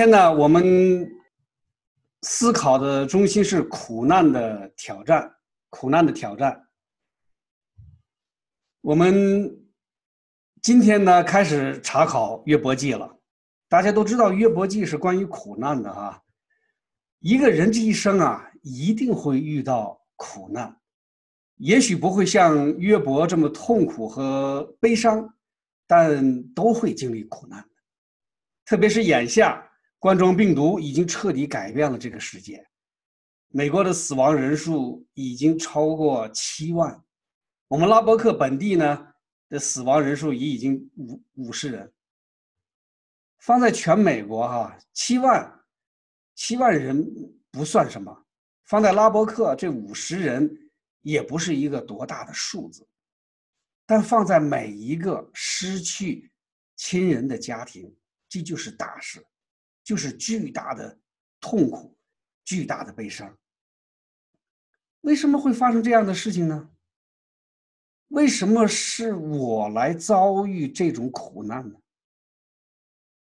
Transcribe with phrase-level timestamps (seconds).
[0.00, 1.06] 天呢，我们
[2.22, 5.30] 思考的中心是苦难的挑战，
[5.68, 6.58] 苦难的挑战。
[8.80, 9.54] 我们
[10.62, 13.14] 今天呢开始查考约伯记了。
[13.68, 16.18] 大家都知道约伯记是关于苦难的啊。
[17.18, 20.74] 一个人这一生啊，一定会遇到苦难，
[21.56, 25.30] 也许不会像约伯这么痛苦和悲伤，
[25.86, 27.62] 但都会经历苦难。
[28.64, 29.62] 特别是眼下。
[30.00, 32.66] 冠状病毒已经彻底改变了这个世界，
[33.48, 37.04] 美国的死亡人数已经超过七万，
[37.68, 39.06] 我们拉伯克本地呢
[39.50, 41.92] 的死亡人数也已经五五十人。
[43.40, 45.60] 放在全美国哈，七万
[46.34, 47.06] 七万人
[47.50, 48.24] 不算什么，
[48.64, 50.50] 放在拉伯克这五十人
[51.02, 52.88] 也不是一个多大的数字，
[53.84, 56.32] 但放在每一个失去
[56.76, 57.94] 亲人的家庭，
[58.30, 59.22] 这就是大事。
[59.82, 60.98] 就是巨大的
[61.40, 61.96] 痛苦，
[62.44, 63.36] 巨大的悲伤。
[65.02, 66.70] 为什么会发生这样的事情呢？
[68.08, 71.76] 为什么是我来遭遇这种苦难呢？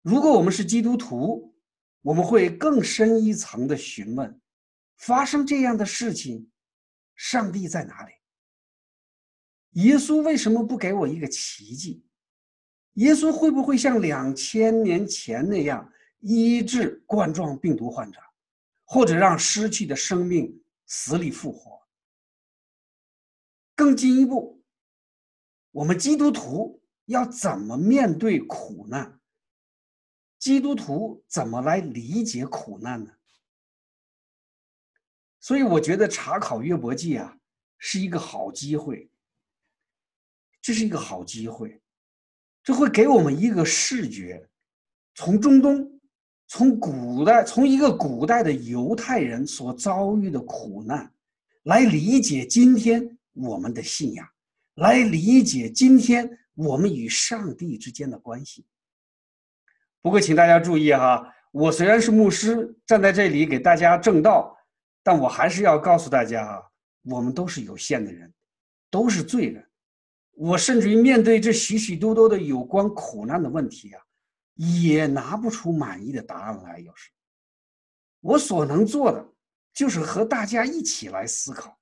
[0.02, 1.56] 如果我们是基督徒，
[2.02, 4.40] 我们会更深一层的询问：
[4.97, 6.52] 发生这样的事情，
[7.16, 8.14] 上帝在哪里？
[9.81, 12.06] 耶稣为什么不给我一个奇迹？
[12.94, 15.92] 耶稣会不会像两千年前那样？
[16.20, 18.20] 医治冠状病毒患者，
[18.84, 21.82] 或者让失去的生命死里复活。
[23.76, 24.64] 更进一步，
[25.72, 29.20] 我们基督徒要怎么面对苦难？
[30.40, 33.12] 基督徒怎么来理解苦难呢？
[35.40, 37.38] 所以，我觉得查考约伯记啊，
[37.78, 39.10] 是一个好机会。
[40.62, 41.80] 这是一个好机会，
[42.64, 44.50] 这会给我们一个视觉，
[45.14, 45.95] 从中东。
[46.48, 51.12] 从古代，从一个古代的犹太人所遭遇的苦难，
[51.64, 54.28] 来理解今天我们的信仰，
[54.75, 58.66] 来理解今天我们与上帝之间的关系。
[60.02, 64.56] 不过，请大家注意哈，我虽然是牧师，站在这里给大家正道，
[65.03, 66.62] 但我还是要告诉大家啊，
[67.03, 68.31] 我们都是有限的人，
[68.92, 69.68] 都是罪人。
[70.38, 74.02] 我甚至于面对这许许多多的有关苦难的问题啊。
[74.56, 76.80] 也拿不出满意的答案来。
[76.80, 77.12] 有时，
[78.22, 79.34] 我所能做的
[79.74, 81.78] 就是和大家一起来思考，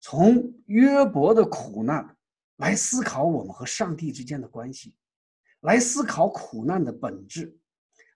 [0.00, 2.16] 从约伯的苦难
[2.56, 4.94] 来思考我们和上帝之间的关系，
[5.60, 7.56] 来思考苦难的本质，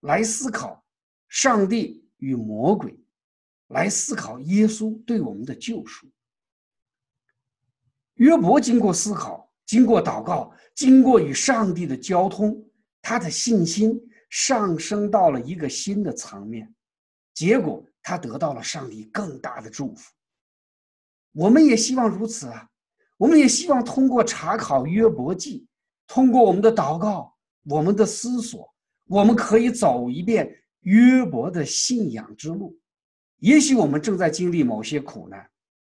[0.00, 0.84] 来思考
[1.28, 2.98] 上帝与魔鬼，
[3.68, 6.10] 来思考耶稣对我们的救赎。
[8.14, 12.63] 约伯经过思考，经过祷告，经过与上帝的交通。
[13.06, 14.00] 他的信心
[14.30, 16.74] 上升到了一个新的层面，
[17.34, 20.10] 结果他得到了上帝更大的祝福。
[21.32, 22.66] 我们也希望如此啊！
[23.18, 25.66] 我们也希望通过查考约伯记，
[26.06, 28.74] 通过我们的祷告、我们的思索，
[29.06, 30.50] 我们可以走一遍
[30.80, 32.74] 约伯的信仰之路。
[33.40, 35.46] 也许我们正在经历某些苦难，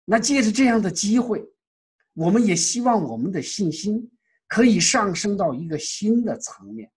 [0.05, 1.45] 那借着这样的机会，
[2.13, 4.09] 我们也希望我们的信心
[4.47, 6.89] 可以上升到一个新的层面。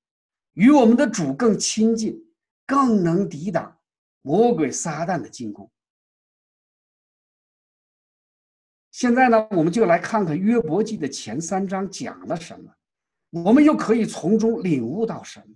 [0.54, 2.32] 与我们的主更亲近，
[2.66, 3.78] 更能抵挡
[4.22, 5.70] 魔鬼撒旦的进攻。
[8.90, 12.72] 现在呢，我们就来看看约伯记的前三章讲了什么，
[13.30, 15.46] 我们又可以从中领悟到什么。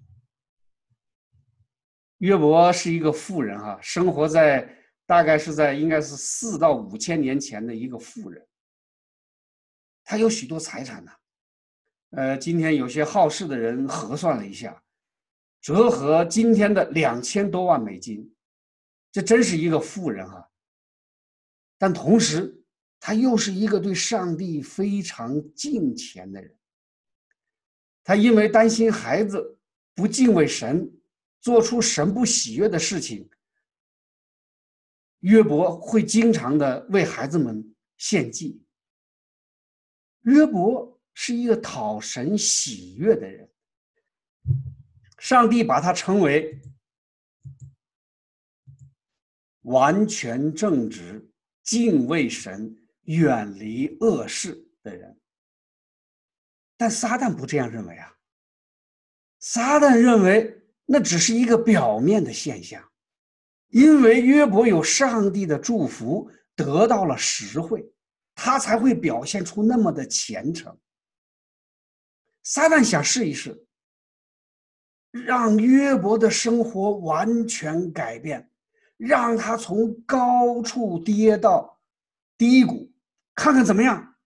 [2.19, 4.77] 约伯是一个富人啊，生活在
[5.07, 8.45] 大概是在应该是四到五千年前的一个富人，
[10.03, 11.13] 他有许多财产呢。
[12.11, 14.83] 呃，今天有些好事的人核算了一下。
[15.69, 18.35] 折合今天的两千多万美金，
[19.13, 20.49] 这真是一个富人啊！
[21.77, 22.65] 但同时，
[22.99, 26.57] 他又是一个对上帝非常敬虔的人。
[28.03, 29.59] 他因为担心孩子
[29.95, 30.91] 不敬畏神，
[31.39, 33.29] 做出神不喜悦的事情，
[35.19, 38.65] 约伯会经常的为孩子们献祭。
[40.23, 43.47] 约伯是一个讨神喜悦的人。
[45.19, 46.61] 上帝把他称为
[49.63, 51.29] 完全正直、
[51.65, 55.21] 敬畏神、远离恶事的人，
[56.77, 58.15] 但撒旦不这样认为啊！
[59.41, 62.91] 撒旦认为那只是一个表面的现象，
[63.69, 67.93] 因为约伯有上帝的祝福，得到了实惠，
[68.35, 70.79] 他才会表现出那么的虔诚。
[72.45, 73.67] 撒旦想试一试。
[75.11, 78.51] 让约伯的生活完全改变，
[78.97, 81.81] 让他从高处跌到
[82.37, 82.93] 低谷，
[83.35, 84.17] 看看怎么样，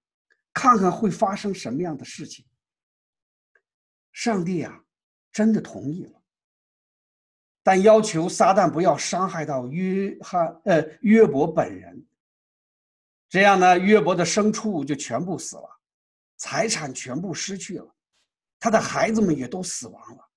[0.53, 2.45] 看看会发生什么样的事情。
[4.13, 4.85] 上帝啊，
[5.33, 6.23] 真的同意了，
[7.63, 12.07] 但要求撒旦不要伤害到约翰呃约伯本人。
[13.29, 15.81] 这样呢，约伯的牲畜就全部死了，
[16.37, 17.95] 财产全部失去了，
[18.59, 20.29] 他的孩子们也都死亡了。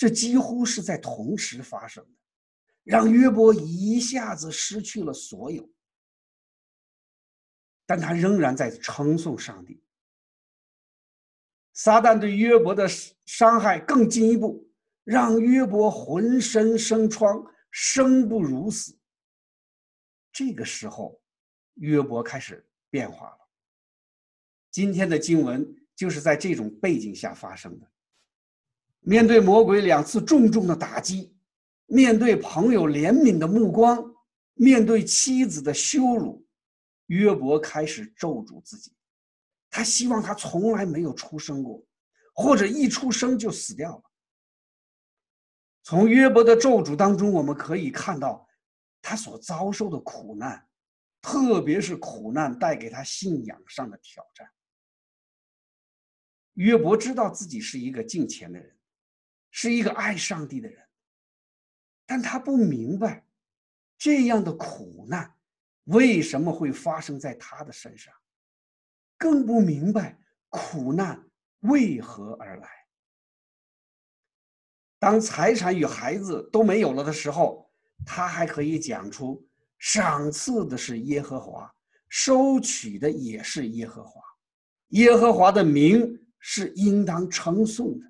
[0.00, 2.18] 这几乎是在同时发生的，
[2.84, 5.70] 让约伯一下子失去了所有，
[7.84, 9.84] 但他仍然在称颂上帝。
[11.74, 12.88] 撒旦对约伯的
[13.26, 14.72] 伤害更进一步，
[15.04, 18.98] 让约伯浑身生疮，生不如死。
[20.32, 21.20] 这个时候，
[21.74, 23.38] 约伯开始变化了。
[24.70, 27.86] 今天的经文就是在这种背景下发生的。
[29.00, 31.34] 面对魔鬼两次重重的打击，
[31.86, 34.14] 面对朋友怜悯的目光，
[34.54, 36.46] 面对妻子的羞辱，
[37.06, 38.94] 约伯开始咒诅自己。
[39.70, 41.82] 他希望他从来没有出生过，
[42.34, 44.02] 或者一出生就死掉了。
[45.82, 48.46] 从约伯的咒诅当中，我们可以看到
[49.00, 50.68] 他所遭受的苦难，
[51.22, 54.46] 特别是苦难带给他信仰上的挑战。
[56.54, 58.76] 约伯知道自己是一个敬虔的人。
[59.50, 60.82] 是一个爱上帝的人，
[62.06, 63.24] 但他不明白
[63.98, 65.34] 这样的苦难
[65.84, 68.14] 为什么会发生在他的身上，
[69.18, 70.18] 更不明白
[70.48, 71.22] 苦难
[71.60, 72.68] 为何而来。
[74.98, 77.70] 当财产与孩子都没有了的时候，
[78.04, 79.46] 他还可以讲出
[79.78, 81.74] 赏赐的是耶和华，
[82.08, 84.20] 收取的也是耶和华，
[84.88, 88.09] 耶和华的名是应当称颂的。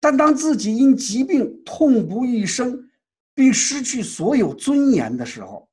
[0.00, 2.88] 但当自己因疾病痛不欲生，
[3.34, 5.68] 并失去所有尊严的时候，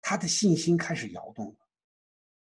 [0.00, 1.56] 他的信心开始摇动了，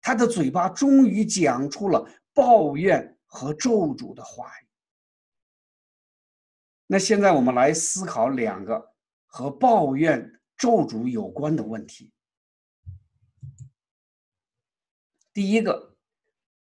[0.01, 4.67] 他的嘴巴终于讲出了抱怨和咒诅的话语。
[6.87, 8.93] 那现在我们来思考两个
[9.25, 12.11] 和抱怨、咒诅有关的问题。
[15.33, 15.95] 第一个，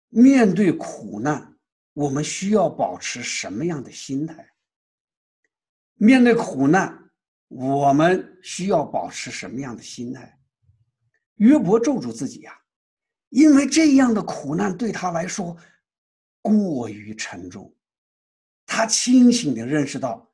[0.08, 1.49] 面对苦难。
[1.92, 4.48] 我们需要保持什么样的心态？
[5.94, 7.10] 面对苦难，
[7.48, 10.38] 我们需要保持什么样的心态？
[11.36, 12.58] 约伯咒住自己呀，
[13.30, 15.56] 因为这样的苦难对他来说
[16.40, 17.74] 过于沉重。
[18.64, 20.32] 他清醒的认识到，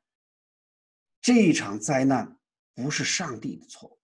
[1.21, 2.37] 这一场灾难
[2.75, 3.99] 不是上帝的错。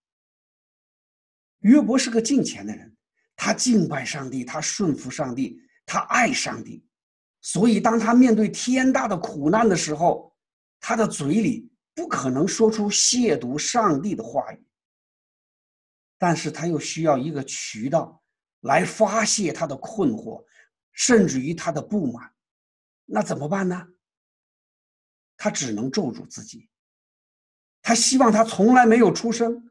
[1.60, 2.98] 约伯是个敬虔的人，
[3.36, 6.86] 他敬拜上帝，他顺服上帝，他爱上帝。
[7.46, 10.34] 所以，当他面对天大的苦难的时候，
[10.80, 14.66] 他的嘴里不可能说出亵渎上帝的话语。
[16.18, 18.24] 但是他又需要一个渠道
[18.62, 20.42] 来发泄他的困惑，
[20.94, 22.32] 甚至于他的不满。
[23.04, 23.88] 那怎么办呢？
[25.36, 26.70] 他只能咒诅自己。
[27.82, 29.70] 他希望他从来没有出生，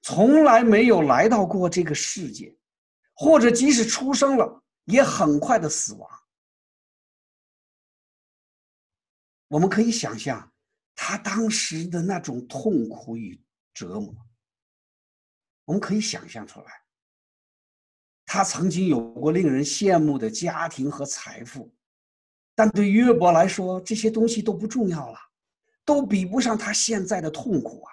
[0.00, 2.56] 从来没有来到过这个世界，
[3.12, 6.10] 或者即使出生了，也很快的死亡。
[9.50, 10.52] 我们可以想象
[10.94, 13.42] 他当时的那种痛苦与
[13.74, 14.14] 折磨。
[15.64, 16.66] 我们可以想象出来，
[18.24, 21.74] 他曾经有过令人羡慕的家庭和财富，
[22.54, 25.18] 但对约伯来说，这些东西都不重要了，
[25.84, 27.92] 都比不上他现在的痛苦啊！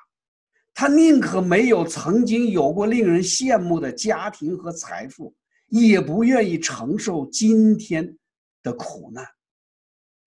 [0.76, 5.36] 他宁可没有曾经有过令人羡慕的家庭和财富，
[5.70, 8.16] 也不愿意承受今天
[8.62, 9.26] 的苦难。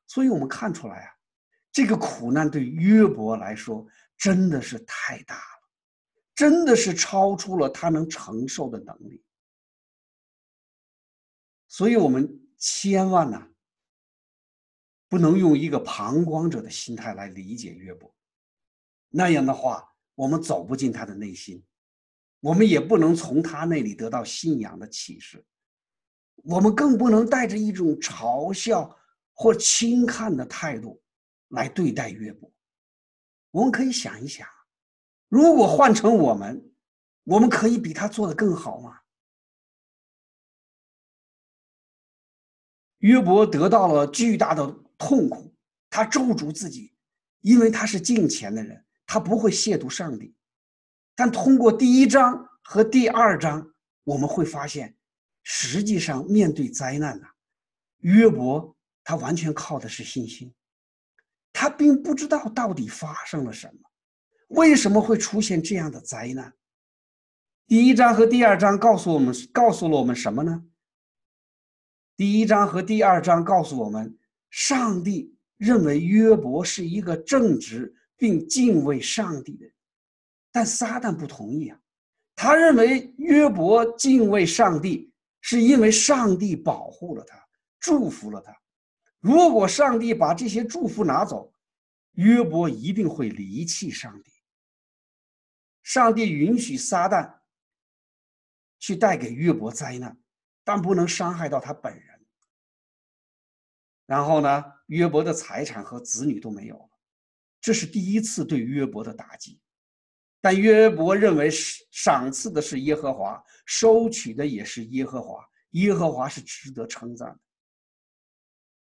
[0.08, 1.19] 所以我们看出来啊。
[1.72, 3.86] 这个苦难对约伯来说
[4.16, 5.68] 真的是太大了，
[6.34, 9.22] 真的是超出了他能承受的能力。
[11.68, 13.48] 所以，我们千万呢，
[15.08, 18.12] 不能用一个旁观者的心态来理解约伯，
[19.08, 21.64] 那样的话，我们走不进他的内心，
[22.40, 25.46] 我们也不能从他那里得到信仰的启示，
[26.42, 28.98] 我们更不能带着一种嘲笑
[29.32, 31.00] 或轻看的态度。
[31.50, 32.52] 来对待约伯，
[33.52, 34.49] 我们可以想一想，
[35.28, 36.73] 如果换成我们，
[37.25, 39.00] 我们可以比他做的更好吗？
[42.99, 44.66] 约伯得到了巨大的
[44.99, 45.54] 痛苦，
[45.88, 46.95] 他咒诅自己，
[47.40, 50.35] 因为他是敬虔的人，他不会亵渎上帝。
[51.14, 53.73] 但通过第一章和第二章，
[54.04, 54.97] 我们会发现，
[55.42, 57.26] 实际上面对灾难呢，
[57.99, 60.54] 约伯他完全靠的是信心。
[61.60, 63.90] 他并不知道到底发生了什么，
[64.48, 66.50] 为什么会出现这样的灾难。
[67.66, 70.64] 第一章和第二章告诉我们，告诉了我们什么呢？
[72.16, 79.74] 第一章和第二章告诉我们，上帝认为约伯是一个正直并敬畏上帝的人，
[80.50, 81.78] 但撒旦不同意啊。
[82.34, 85.12] 他认为约伯敬畏上帝，
[85.42, 87.36] 是因为上帝保护了他，
[87.78, 88.58] 祝福了他。
[89.20, 91.52] 如果上帝把这些祝福拿走，
[92.12, 94.32] 约伯一定会离弃上帝。
[95.82, 97.40] 上帝允许撒旦
[98.78, 100.18] 去带给约伯灾难，
[100.64, 102.26] 但不能伤害到他本人。
[104.06, 106.90] 然后呢，约伯的财产和子女都没有了，
[107.60, 109.60] 这是第一次对约伯的打击。
[110.40, 117.40] 但约伯认为，赏赐的是耶和华，收取的也是耶和华，耶和华是值得称赞的。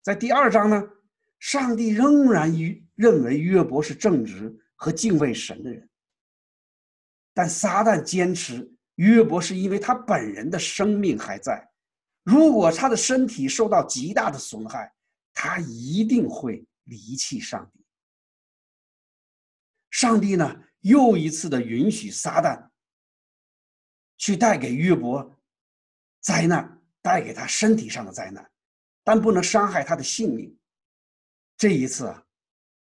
[0.01, 0.81] 在第二章呢，
[1.39, 2.51] 上帝仍然
[2.95, 5.87] 认为约伯是正直和敬畏神的人，
[7.33, 11.71] 但撒旦坚持约伯是因为他本人的生命还在，
[12.23, 14.91] 如果他的身体受到极大的损害，
[15.33, 17.85] 他一定会离弃上帝。
[19.91, 22.69] 上帝呢，又一次的允许撒旦
[24.17, 25.39] 去带给约伯
[26.21, 28.50] 灾难，带给他身体上的灾难。
[29.03, 30.57] 但不能伤害他的性命。
[31.57, 32.23] 这一次啊，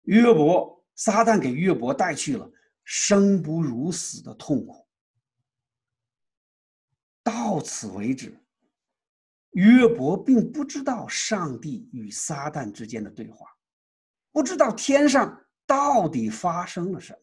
[0.03, 2.51] 约伯撒旦给约伯带去了
[2.83, 4.87] 生不如死的痛苦。
[7.23, 8.41] 到此为止，
[9.51, 13.45] 约伯并不知道上帝与撒旦之间的对话，
[14.31, 17.19] 不知道天上到底发生了什么。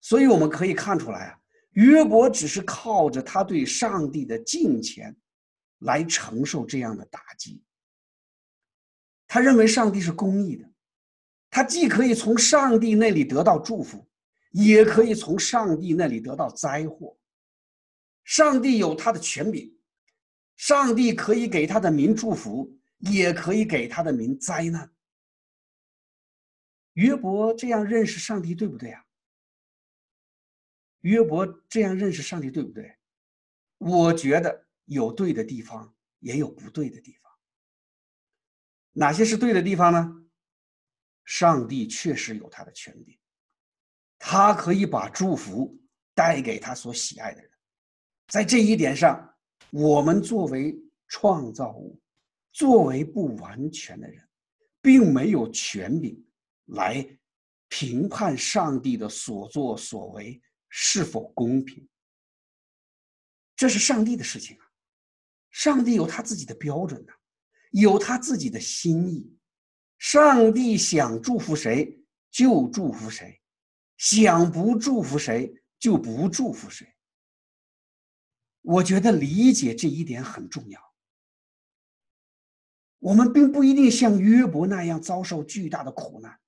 [0.00, 1.40] 所以我们可以看出来啊，
[1.72, 5.16] 约伯只是靠着他对上帝的敬虔，
[5.80, 7.62] 来承受这样的打击。
[9.32, 10.68] 他认为上帝是公义的，
[11.50, 14.04] 他既可以从上帝那里得到祝福，
[14.50, 17.16] 也可以从上帝那里得到灾祸。
[18.24, 19.78] 上帝有他的权柄，
[20.56, 24.92] 上帝可以给他的民祝福，也可以给他的民灾难。
[26.94, 29.06] 约伯这样认识上帝，对不对啊？
[31.02, 32.96] 约伯这样认识上帝，对不对？
[33.78, 37.29] 我觉得有对的地方，也有不对的地方。
[38.92, 40.16] 哪些是对的地方呢？
[41.24, 43.16] 上帝确实有他的权柄，
[44.18, 45.78] 他可以把祝福
[46.12, 47.50] 带给他所喜爱的人。
[48.26, 49.32] 在这一点上，
[49.70, 52.00] 我们作为创造物，
[52.52, 54.28] 作为不完全的人，
[54.82, 56.20] 并没有权柄
[56.66, 57.06] 来
[57.68, 61.88] 评判上帝的所作所为是否公平。
[63.54, 64.66] 这是上帝的事情啊，
[65.50, 67.12] 上帝有他自己的标准的。
[67.70, 69.36] 有他自己的心意，
[69.98, 73.40] 上帝想祝福谁就祝福谁，
[73.96, 76.86] 想不祝福谁就不祝福谁。
[78.62, 80.80] 我觉得理解这一点很重要。
[82.98, 86.38] 我们并不一定像约伯那样遭受巨大的苦难，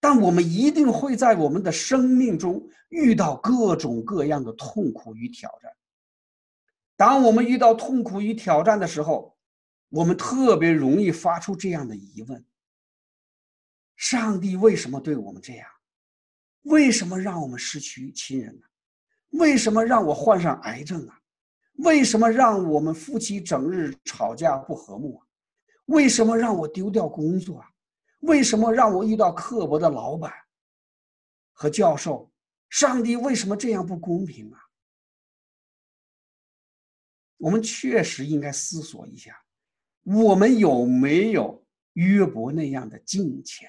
[0.00, 5.70] 但我们一定会在我们的生命中遇到各种各样的痛苦与挑战。
[6.96, 9.35] 当我们遇到痛苦与挑战的时候，
[9.96, 12.44] 我们特别容易发出这样的疑问：
[13.96, 15.66] 上帝为什么对我们这样？
[16.64, 18.66] 为什么让我们失去亲人呢？
[19.30, 21.18] 为什么让我患上癌症啊？
[21.76, 25.26] 为什么让我们夫妻整日吵架不和睦啊？
[25.86, 27.70] 为什么让我丢掉工作啊？
[28.20, 30.30] 为什么让我遇到刻薄的老板
[31.52, 32.30] 和教授？
[32.68, 34.60] 上帝为什么这样不公平啊？
[37.38, 39.42] 我们确实应该思索一下。
[40.06, 43.68] 我们有没有约伯那样的敬虔？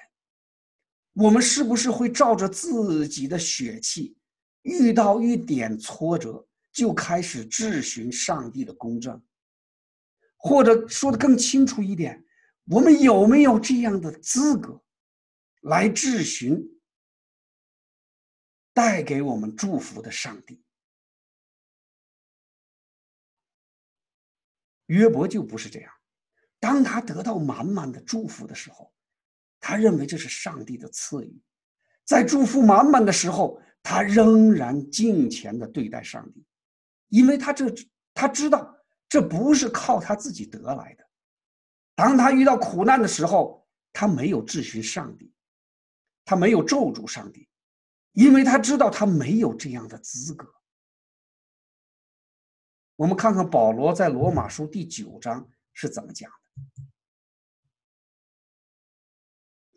[1.14, 4.16] 我们是不是会照着自己的血气，
[4.62, 9.20] 遇到一点挫折就开始质询上帝的公正？
[10.36, 12.24] 或者说的更清楚一点，
[12.66, 14.80] 我们有没有这样的资格，
[15.62, 16.80] 来质询
[18.72, 20.62] 带给我们祝福的上帝？
[24.86, 25.97] 约伯就不是这样。
[26.60, 28.92] 当他得到满满的祝福的时候，
[29.60, 31.42] 他认为这是上帝的赐予。
[32.04, 36.44] 在祝福满满的时候，他仍然敬虔的对待上帝，
[37.08, 37.66] 因为他这
[38.12, 38.76] 他知道
[39.08, 41.04] 这不是靠他自己得来的。
[41.94, 45.32] 当他遇到苦难的时候，他没有质询上帝，
[46.24, 47.48] 他没有咒诅上帝，
[48.12, 50.52] 因为他知道他没有这样的资格。
[52.96, 56.47] 我们看看保罗在罗马书第九章是怎么讲的。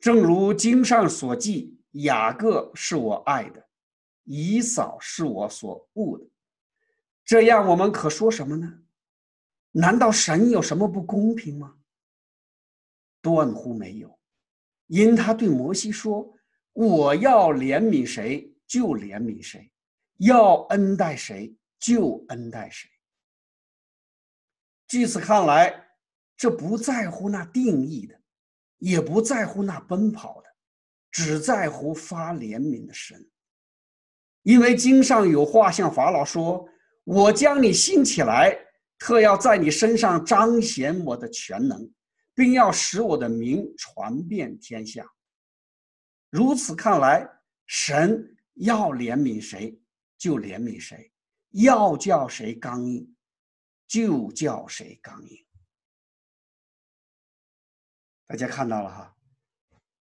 [0.01, 3.70] 正如经上所记，雅各是我爱的，
[4.24, 6.25] 以扫是我所恶的。
[7.24, 8.81] 这样，我们可说什么呢？
[9.74, 11.77] 难道神有什么不公平吗？
[13.22, 14.20] 断乎没有，
[14.88, 16.34] 因他对摩西说
[16.74, 19.72] ：“我要怜悯谁就怜悯谁，
[20.17, 22.89] 要恩待谁就恩待谁。”
[24.89, 25.89] 据此看来，
[26.36, 28.21] 这不在乎那定义的，
[28.82, 30.50] 也不在乎那奔跑的，
[31.10, 33.26] 只在乎发怜悯的神。
[34.44, 36.68] 因为经上有话向法老说
[37.06, 38.58] ：“我将你兴起来，
[39.00, 41.90] 特要在你身上彰显我的全能。”
[42.34, 45.06] 并要使我的名传遍天下。
[46.30, 47.30] 如此看来，
[47.68, 49.78] 神要怜悯谁
[50.18, 51.12] 就怜悯谁，
[51.52, 53.16] 要叫谁刚硬
[53.86, 55.46] 就叫谁刚硬。
[58.32, 59.14] 大家看到了哈，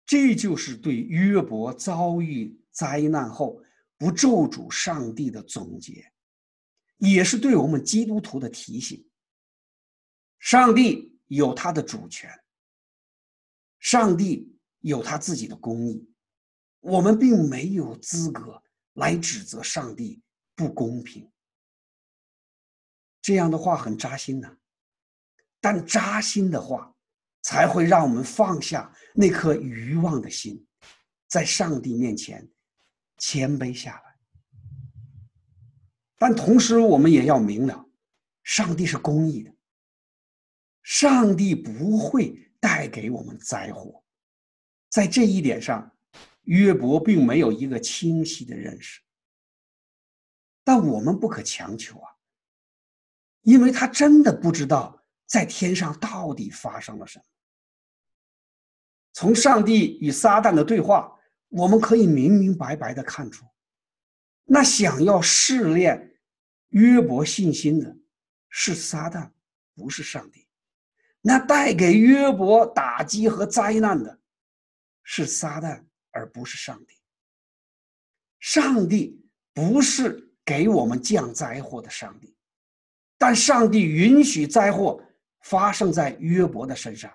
[0.06, 3.64] 这就是对约伯遭遇灾难后
[3.98, 6.12] 不咒诅上帝的总结，
[6.98, 9.10] 也是对我们基督徒的提醒。
[10.38, 11.08] 上帝。
[11.30, 12.28] 有他的主权，
[13.78, 16.12] 上帝有他自己的公义，
[16.80, 20.24] 我们并没有资格来指责上帝
[20.56, 21.32] 不公平。
[23.22, 24.58] 这样的话很扎心呐，
[25.62, 26.96] 但扎心的话
[27.41, 30.65] 才会让我们放下那颗愚妄的心，
[31.27, 32.48] 在上帝面前
[33.17, 34.15] 谦卑下来。
[36.17, 37.86] 但同时，我们也要明了，
[38.43, 39.53] 上帝是公义的。
[40.84, 44.03] 上帝不会带给我们灾祸，
[44.89, 45.96] 在这一点上，
[46.43, 49.01] 约伯并没有一个清晰的认识。
[50.63, 52.12] 但我们不可强求啊，
[53.41, 54.99] 因为他真的不知道
[55.29, 57.25] 在天上到底发生了什么。
[59.13, 61.15] 从上帝与撒旦的对话，
[61.50, 63.45] 我们可以明明白白的看出，
[64.45, 66.19] 那想要试炼
[66.69, 67.96] 约伯信心的
[68.50, 69.29] 是撒旦，
[69.75, 70.48] 不是上帝。
[71.22, 74.20] 那带给约伯打击和灾难的，
[75.03, 76.96] 是撒旦，而不是上帝。
[78.39, 79.22] 上帝
[79.53, 82.35] 不是给我们降灾祸的上帝，
[83.18, 85.03] 但上帝允许灾祸
[85.42, 87.12] 发生在约伯的身上，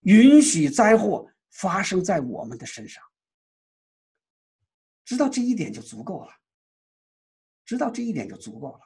[0.00, 3.02] 允许灾祸发生在我们的身上。
[5.04, 6.32] 知道这一点就足够了。
[7.64, 8.80] 知道这一点就足够了。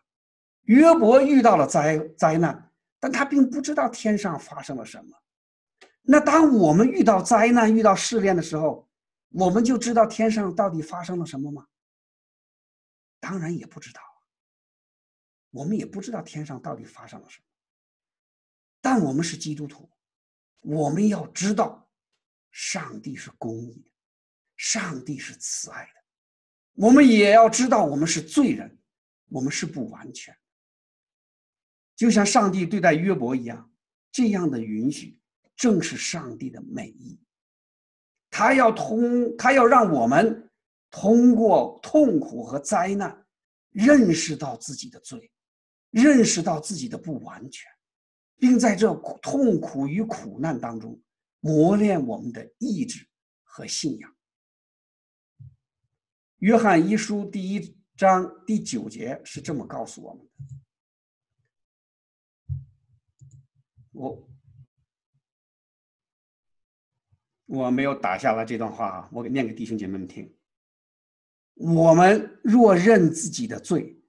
[0.62, 2.64] 约伯遇到了灾灾难。
[3.00, 5.16] 但他并不知道天上发生了什么。
[6.02, 8.88] 那当我们遇到灾难、遇到试炼的时候，
[9.28, 11.64] 我们就知道天上到底发生了什么吗？
[13.20, 14.18] 当然也不知道啊。
[15.50, 17.44] 我们也不知道天上到底发生了什么。
[18.90, 19.86] 但我们是基督徒，
[20.60, 21.86] 我们要知道，
[22.50, 23.90] 上帝是公义的，
[24.56, 25.90] 上帝是慈爱的。
[26.72, 28.78] 我们也要知道，我们是罪人，
[29.28, 30.34] 我们是不完全。
[31.96, 33.70] 就像上帝对待约伯一样，
[34.10, 35.20] 这样的允许
[35.54, 37.20] 正是上帝的美意。
[38.30, 40.50] 他要通，他要让我们
[40.90, 43.26] 通过痛苦和灾难，
[43.68, 45.30] 认识到自己的罪，
[45.90, 47.70] 认识到自己的不完全，
[48.38, 51.00] 并在这痛苦与苦难当中
[51.40, 53.06] 磨练我们的意志
[53.42, 54.16] 和信仰。
[56.38, 60.32] 约翰一书第一章第九节是这么告诉我们的。
[63.90, 64.28] 我
[67.46, 70.32] 我没有打下来这段话啊，我给念给弟兄姐妹们听。
[71.54, 74.00] 我们若认自己的罪，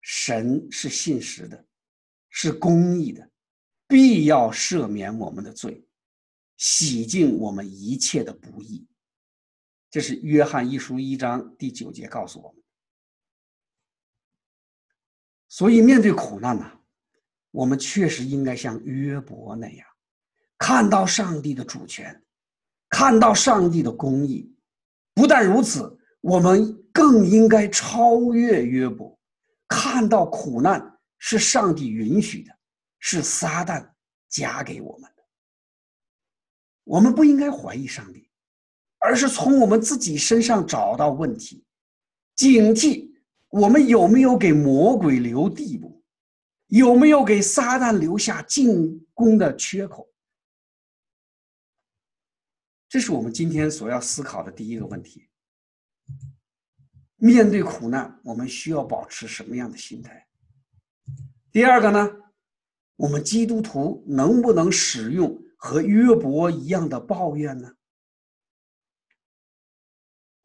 [0.00, 1.64] 神是信实的，
[2.30, 3.30] 是公义的，
[3.86, 5.86] 必要赦免我们的罪，
[6.56, 8.86] 洗净我们一切的不义。
[9.90, 12.62] 这是约翰一书一章第九节告诉我们。
[15.48, 16.70] 所以面对苦难呢？
[17.50, 19.86] 我们确实应该像约伯那样，
[20.58, 22.22] 看到上帝的主权，
[22.90, 24.54] 看到上帝的公义。
[25.14, 29.18] 不但如此，我们更应该超越约伯，
[29.66, 32.54] 看到苦难是上帝允许的，
[32.98, 33.90] 是撒旦
[34.28, 35.24] 加给我们的。
[36.84, 38.30] 我们不应该怀疑上帝，
[38.98, 41.64] 而是从我们自己身上找到问题，
[42.34, 43.10] 警惕
[43.48, 45.94] 我们有没有给魔鬼留地步。
[46.68, 50.12] 有没有给撒旦留下进攻的缺口？
[52.88, 55.28] 这是我们今天所要思考的第一个问题。
[57.14, 60.26] 面对苦难，我们需要保持什么样的心态？
[61.52, 62.10] 第二个呢？
[62.96, 67.72] 我们基督徒能不能使用和约伯一样的抱怨呢？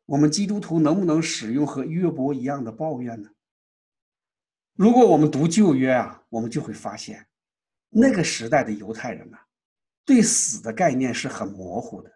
[0.05, 3.29] 我们基督徒能不能使用和约伯一样的抱怨呢？
[4.73, 7.27] 如果我们读旧约啊，我们就会发现，
[7.87, 9.37] 那个时代的犹太人呢，
[10.03, 12.11] 对死的概念是很模糊的。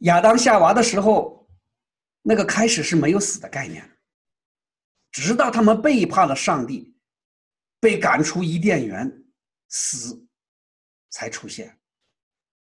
[0.00, 1.48] 亚当夏娃的时候，
[2.22, 3.98] 那个开始是没有死的概念，
[5.10, 6.94] 直到他们背叛了上帝，
[7.80, 9.24] 被赶出伊甸园，
[9.68, 10.26] 死
[11.10, 11.78] 才出现。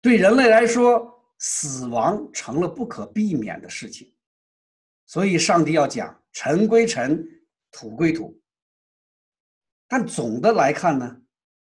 [0.00, 4.14] 对人类来说，死亡成了不可避免的事情，
[5.06, 7.26] 所以上帝要讲“尘归尘，
[7.70, 8.38] 土归土”。
[9.88, 11.22] 但总的来看呢，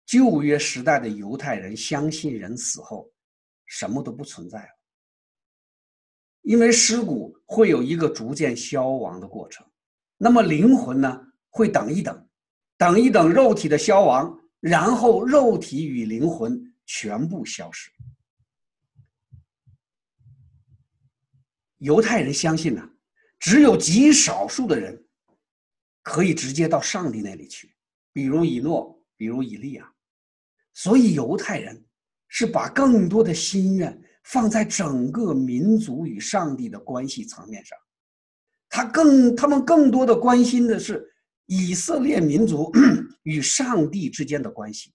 [0.04, 3.12] 旧约时代的犹太人相信人死后
[3.64, 4.68] 什么都不存在了。
[6.42, 9.68] 因为尸骨会有一个逐渐消亡的过程，
[10.16, 12.28] 那么灵魂呢会等一等，
[12.76, 17.90] 等一等肉体的消亡，然后肉体与灵魂全部消失。
[21.78, 22.88] 犹太人相信呢，
[23.38, 25.06] 只有极少数的人
[26.02, 27.74] 可以直接到上帝那里去，
[28.12, 29.92] 比如以诺，比如以利亚，
[30.72, 31.84] 所以犹太人
[32.28, 34.02] 是把更多的心愿。
[34.28, 37.78] 放在整个民族与上帝的关系层面上，
[38.68, 41.06] 他更他们更多的关心的是
[41.46, 42.72] 以色列民族
[43.24, 44.92] 与上帝之间的关系，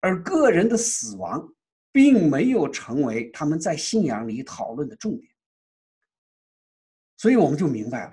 [0.00, 1.46] 而个人的死亡
[1.92, 5.32] 并没有成为他们在信仰里讨论的重点。
[7.16, 8.12] 所以我们就明白了，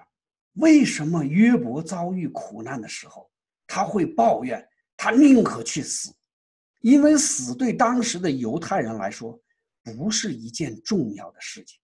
[0.53, 3.29] 为什么约伯遭遇苦难的时候
[3.67, 6.13] 他会抱怨，他宁可去死，
[6.81, 9.39] 因为死对当时的犹太人来说。
[9.97, 11.77] 不是一件重要的事情，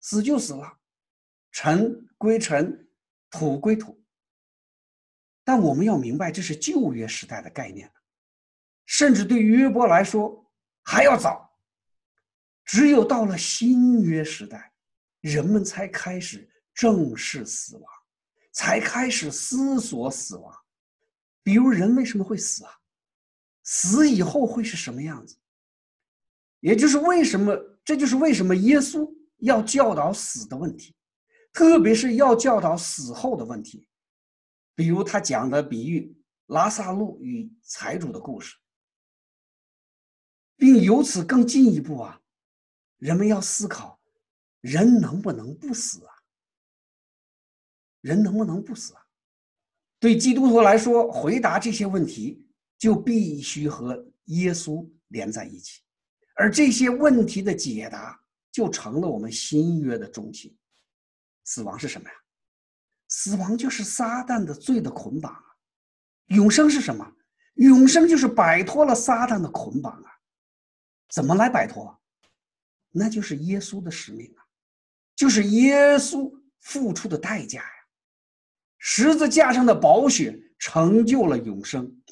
[0.00, 0.72] 死就死了，
[1.54, 2.88] 尘归尘，
[3.30, 4.04] 土归土。
[5.44, 7.88] 但我们要明白，这是旧约时代的概念，
[8.86, 11.56] 甚至对于约伯来说还要早。
[12.64, 14.72] 只有到了新约时代，
[15.20, 17.84] 人们才开始正视死亡，
[18.52, 20.52] 才开始思索死亡。
[21.44, 22.72] 比如，人为什么会死啊？
[23.62, 25.36] 死以后会是什么样子？
[26.58, 30.96] 也就是为什么，这就是为什么耶稣要教导死的问题，
[31.54, 33.88] 特别是要教导死后的问题。
[34.74, 36.14] 比如他讲的比喻
[36.46, 38.56] 拉萨路与财主的故事，
[40.56, 42.20] 并由此更进一步啊，
[42.98, 44.00] 人们要思考，
[44.60, 46.12] 人能不能不死啊？
[48.00, 49.00] 人能不能不死啊？
[50.00, 52.44] 对基督徒来说，回答这些问题
[52.76, 55.82] 就必须和耶稣连在一起。
[56.34, 60.54] 而这些问题的解答，就成了我们新约的中心。
[61.44, 62.16] 死亡是什么呀？
[63.08, 65.44] 死亡就是撒旦的罪的捆绑啊！
[66.26, 67.16] 永生是什么？
[67.54, 70.10] 永生就是摆脱了撒旦的捆绑啊！
[71.10, 72.00] 怎么来摆脱？
[72.90, 74.42] 那就是耶稣的使命啊，
[75.14, 77.70] 就是耶稣付出的代价呀！
[78.78, 82.02] 十字架上的宝血成就了永生，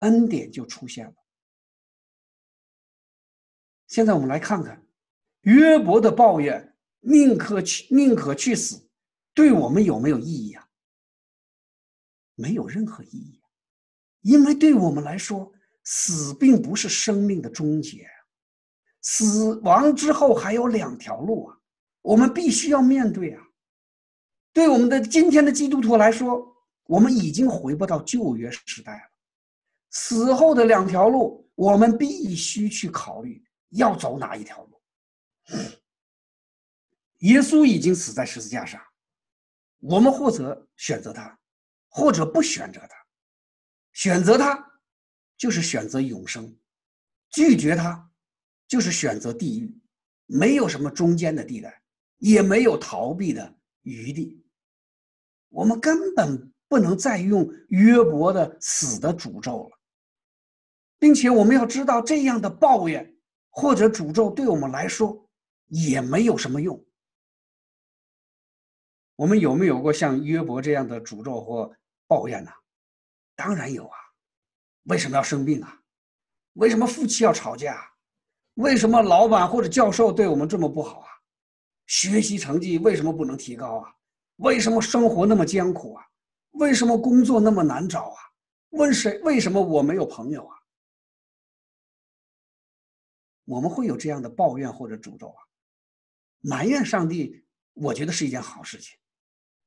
[0.00, 1.14] 恩典就出现了。
[3.86, 4.84] 现在我们来看看，
[5.42, 6.71] 约伯的抱怨，
[7.04, 8.88] 宁可去宁可去死，
[9.34, 10.66] 对我们有没有意义啊？
[12.34, 13.42] 没有任何意义，
[14.22, 15.52] 因为对我们来说，
[15.84, 18.08] 死并不是生命的终结，
[19.00, 21.58] 死亡之后还有两条路啊，
[22.00, 23.42] 我们必须要面对啊。
[24.52, 29.10] 对我们的今天的基督徒来说，我们已经回不到旧约时代了，
[29.90, 33.42] 死后的两条路，我们必须去考虑。
[33.74, 34.82] 要走哪一条路？
[37.22, 38.80] 耶稣已经死在十字架上，
[39.78, 41.38] 我们或者选择他，
[41.88, 42.88] 或者不选择他。
[43.92, 44.80] 选择他，
[45.36, 46.44] 就是选择永生；
[47.30, 48.10] 拒绝他，
[48.66, 49.78] 就是选择地狱。
[50.26, 51.82] 没有什么中间的地带，
[52.18, 54.42] 也没有逃避的余地。
[55.50, 59.78] 我们根本不能再用约伯的死的诅咒了，
[60.98, 63.16] 并且我们要知道这样的抱怨。
[63.54, 65.28] 或者诅咒对我们来说
[65.66, 66.82] 也没有什么用。
[69.22, 71.72] 我们有没有过像约伯这样的诅咒或
[72.08, 72.50] 抱怨呢？
[73.36, 73.96] 当然有啊！
[74.86, 75.80] 为什么要生病啊？
[76.54, 77.88] 为什么夫妻要吵架？
[78.54, 81.08] 为什么老板或者教授对我们这么不好啊？
[81.86, 83.94] 学习成绩为什么不能提高啊？
[84.38, 86.04] 为什么生活那么艰苦啊？
[86.54, 88.18] 为什么工作那么难找啊？
[88.70, 89.20] 问谁？
[89.20, 90.56] 为什么我没有朋友啊？
[93.44, 95.40] 我们会有这样的抱怨或者诅咒啊，
[96.40, 98.98] 埋怨上帝，我觉得是一件好事情，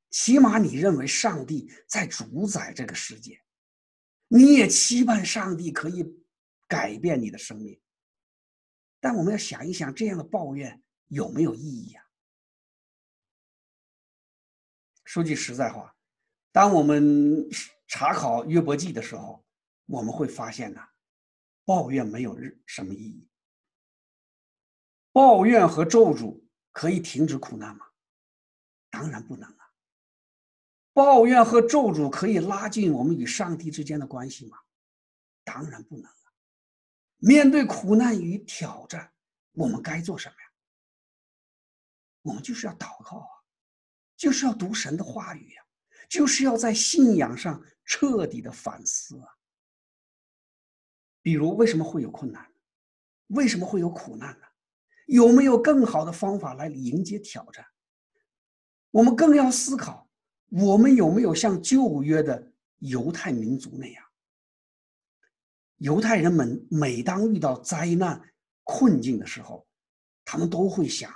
[0.10, 3.42] 起码你认为上帝在主宰这个世界，
[4.28, 6.06] 你也期盼上帝可以
[6.68, 7.80] 改变你的生命。
[9.00, 12.04] 但我们要想一想，这样的抱怨有没有意义啊？
[15.04, 15.96] 说句实在话，
[16.52, 17.48] 当我们
[17.88, 19.46] 查考约伯记的时候，
[19.86, 20.82] 我们会发现呢，
[21.64, 23.30] 抱怨没有日什么意义。
[25.12, 26.42] 抱怨和咒诅
[26.72, 27.86] 可以停止苦难吗？
[28.90, 29.55] 当然不能。
[30.96, 34.58] 抱怨和咒诅可以拉近我们与上帝之间的关系吗？
[35.44, 36.32] 当然不能啊。
[37.18, 39.12] 面对苦难与挑战，
[39.52, 40.48] 我们该做什么呀？
[42.22, 43.28] 我们就是要祷告啊，
[44.16, 45.62] 就是要读神的话语呀，
[46.08, 49.28] 就是要在信仰上彻底的反思啊。
[51.22, 52.50] 比如，为什么会有困难？
[53.28, 54.46] 为什么会有苦难呢？
[55.08, 57.68] 有没有更好的方法来迎接挑战？
[58.92, 60.05] 我们更要思考，
[60.50, 64.04] 我们有没有像旧约的犹太民族那样？
[65.78, 68.22] 犹太人们每当遇到灾难、
[68.64, 69.68] 困境的时候，
[70.24, 71.14] 他们都会想：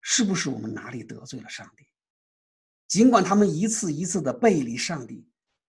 [0.00, 1.84] 是不是我们哪里得罪了上帝？
[2.88, 5.28] 尽管他们一次一次的背离上帝，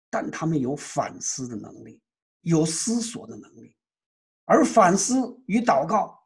[0.08, 2.00] 但他们有反思的能力，
[2.40, 3.76] 有思索的能力，
[4.44, 5.14] 而反思
[5.46, 6.18] 与祷告。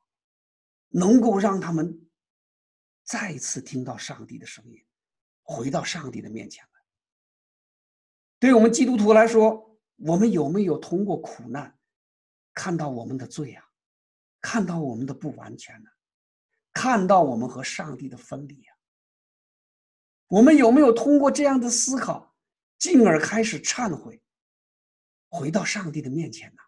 [0.96, 2.08] 能够让他们
[3.02, 4.83] 再次听到上帝的声音，
[5.44, 6.70] 回到上帝的面前来。
[8.40, 11.78] 对我们基督徒来说，我们有没有通过苦难
[12.52, 13.64] 看到我们的罪啊？
[14.40, 15.90] 看到我们的不完全呢？
[16.72, 18.76] 看到我们和上帝的分离啊？
[20.26, 22.34] 我们有没有通过这样的思考，
[22.78, 24.20] 进而开始忏悔，
[25.28, 26.62] 回到上帝的面前呢？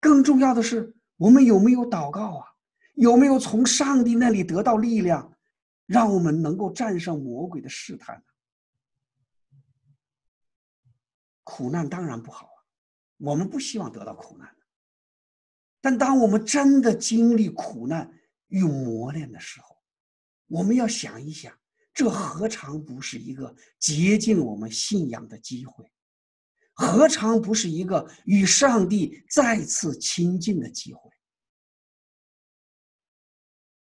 [0.00, 2.46] 更重要的是，我们有没有祷告啊？
[2.94, 5.35] 有没有从上帝那里得到力量，
[5.86, 8.22] 让我们能够战胜魔鬼的试探？
[11.42, 12.58] 苦难当然不好啊，
[13.18, 14.56] 我们不希望得到苦难。
[15.80, 18.12] 但当我们真的经历苦难
[18.48, 19.76] 与磨练的时候，
[20.48, 21.56] 我们要想一想，
[21.94, 25.88] 这何尝不是一个洁净我们信仰的机会？
[26.74, 31.10] 何尝不是一个与上帝再次亲近的机会？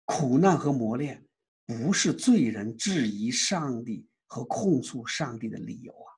[0.04, 1.25] 苦难和磨练
[1.66, 6.08] 不是罪人质疑上帝和控诉上帝的理由啊，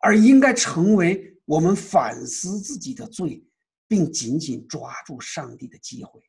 [0.00, 3.42] 而应该成为我们反思自己的罪，
[3.86, 6.20] 并紧紧抓住上帝的机会。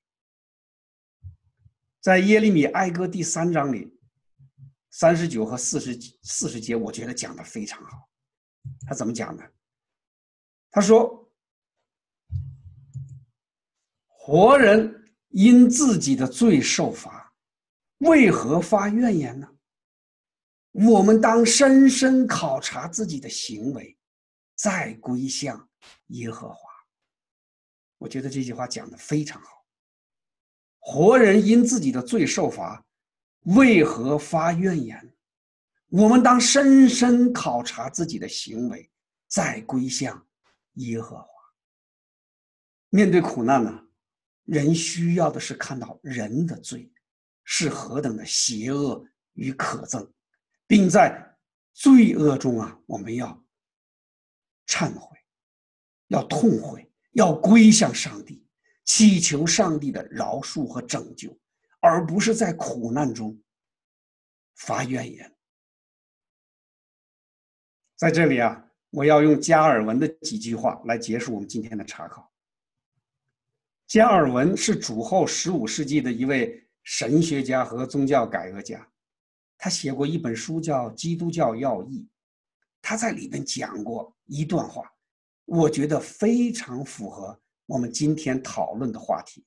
[2.00, 3.98] 在耶利米哀歌第三章里，
[4.92, 8.10] 三十九和四十四十节，我觉得讲的非常好。
[8.88, 9.52] 他怎么讲的？
[10.72, 11.32] 他说
[14.08, 15.00] ：“活人。”
[15.34, 17.23] 因自己的罪受罚，
[18.04, 19.50] 为何发怨言呢？
[20.72, 23.98] 我们当深深考察自己的行为，
[24.56, 25.70] 再归向
[26.08, 26.70] 耶和华。
[27.98, 29.66] 我觉得这句话讲的非常好。
[30.80, 32.84] 活人因自己的罪受罚，
[33.44, 35.16] 为何发怨言？
[35.88, 38.90] 我们当深深考察自己的行为，
[39.28, 40.28] 再归向
[40.74, 41.28] 耶和华。
[42.90, 43.88] 面对苦难呢？
[44.46, 46.92] 人需要的是看到人的罪
[47.44, 50.10] 是何等的邪恶与可憎，
[50.66, 51.38] 并在
[51.74, 53.44] 罪恶中啊，我们要
[54.68, 55.18] 忏悔，
[56.08, 58.46] 要痛悔，要归向上帝，
[58.86, 61.38] 祈求上帝的饶恕和拯救，
[61.80, 63.42] 而不是在苦难中
[64.56, 65.36] 发怨言。
[67.96, 72.32] 在这里啊，我要用加尔文的几句话来结束我们今天的查考。
[73.88, 78.88] 加尔文是主后十五世纪的一位神学家和宗教改革家，
[79.58, 82.00] 他写过一本书叫《基督教要义》，
[82.82, 84.94] 他在里面讲过一段话，
[85.46, 89.46] 我觉得非常符合我们今天讨论的话题。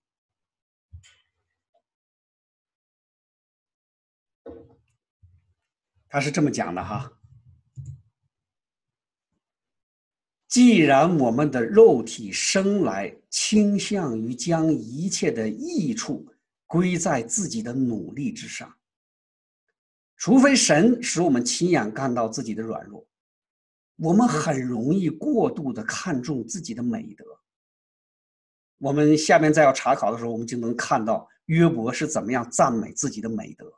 [6.09, 7.13] 他是这么讲的哈。
[10.49, 16.27] 既然我们的肉体生来倾向于将一切的益处
[16.67, 18.77] 归在自己的努力之上，
[20.17, 23.07] 除非神使我们亲眼看到自己的软弱，
[23.97, 27.25] 我们很容易过度的看重自己的美德。
[28.79, 33.73] 我们下面再要查考的时候，我们就能看到约伯是怎么样赞美自己的美德。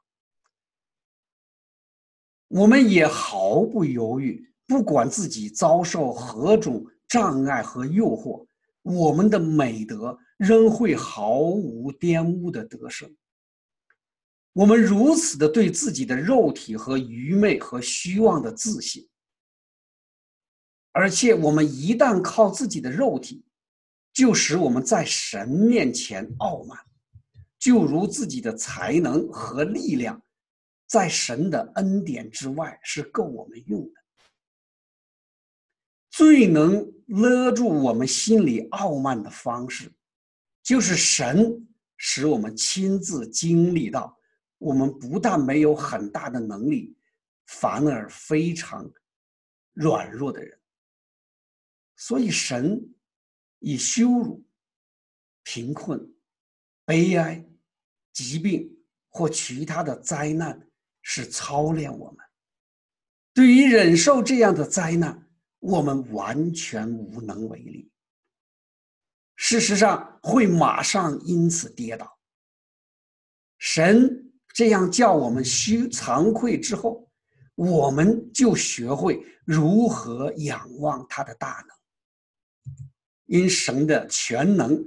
[2.49, 4.47] 我们也毫不犹豫。
[4.67, 8.47] 不管自己遭受何种障碍和诱惑，
[8.89, 13.15] 我们的美德仍会毫无玷污的得胜。
[14.53, 19.09] 我们如此的对自己的肉体和愚昧和虚妄的自信，
[20.91, 23.45] 而且我们一旦靠自己的肉体，
[24.13, 26.77] 就使我们在神面前傲慢，
[27.59, 30.21] 就如自己的才能和力量，
[30.89, 34.01] 在神的恩典之外是够我们用的。
[36.11, 39.91] 最能勒住我们心里傲慢的方式，
[40.63, 41.67] 就是神
[41.97, 44.19] 使我们亲自经历到，
[44.59, 46.95] 我们不但没有很大的能力，
[47.47, 48.91] 反而非常
[49.73, 50.59] 软弱的人。
[51.97, 52.95] 所以神
[53.59, 54.45] 以羞辱、
[55.43, 56.15] 贫困、
[56.85, 57.43] 悲哀、
[58.13, 58.71] 疾病
[59.09, 60.69] 或其他的灾难，
[61.01, 62.19] 是操练我们。
[63.33, 65.28] 对于忍受这样的灾难。
[65.61, 67.91] 我们完全无能为力。
[69.37, 72.19] 事实上，会马上因此跌倒。
[73.59, 77.09] 神这样叫我们虚惭愧之后，
[77.55, 81.77] 我们就学会如何仰望他的大能。
[83.27, 84.85] 因神的全能，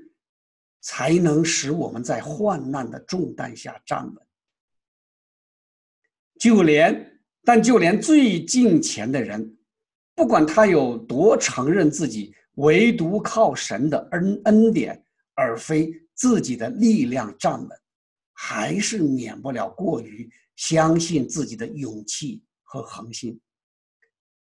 [0.81, 4.27] 才能使我们在患难的重担下站稳。
[6.39, 9.57] 就连，但就连最近前的人。
[10.21, 15.03] 不管他有多承认自己唯独靠神的恩恩典，
[15.33, 17.69] 而非自己的力量站稳，
[18.31, 23.41] 还是免不了过于相信自己的勇气和恒心。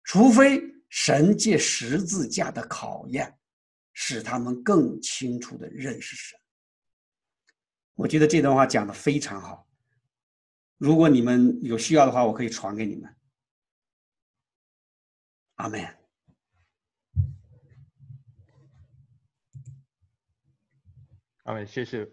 [0.04, 3.34] 除非神借十字架的考验，
[3.94, 6.38] 使他们更清楚的认识神。
[7.96, 9.66] 我觉得这段话讲的非常好。
[10.78, 13.10] 如果你们有需要的话，我可以传给你们。
[15.60, 15.90] Amen.
[21.46, 21.66] Amen.
[21.66, 22.06] 谢谢